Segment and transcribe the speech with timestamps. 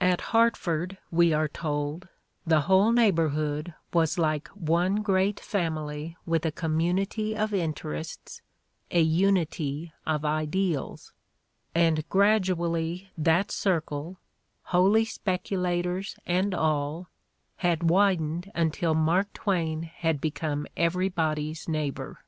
[0.00, 2.08] At Hartford, we are told,
[2.46, 8.40] the whole neigh borhood was "like one great family with a community of interests,
[8.90, 11.12] a unity of ideals,
[11.74, 14.16] ''and gradually that cir cle,
[14.72, 17.10] "Holy Speculators" and all,
[17.58, 22.24] had widened until Mark Twain had become everybody's neighbor.